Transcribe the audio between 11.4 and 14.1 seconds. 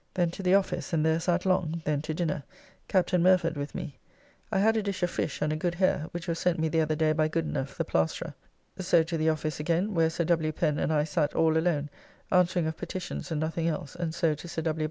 alone, answering of petitions and nothing else,